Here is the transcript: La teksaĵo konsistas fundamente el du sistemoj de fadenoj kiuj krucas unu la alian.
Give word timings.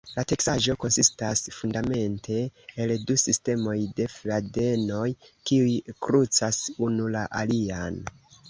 La 0.17 0.21
teksaĵo 0.29 0.75
konsistas 0.83 1.41
fundamente 1.57 2.37
el 2.85 2.93
du 3.11 3.17
sistemoj 3.25 3.77
de 4.01 4.09
fadenoj 4.15 5.05
kiuj 5.51 5.79
krucas 6.07 6.63
unu 6.89 7.13
la 7.19 7.27
alian. 7.45 8.05